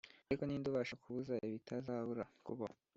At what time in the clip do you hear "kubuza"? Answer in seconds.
1.01-1.33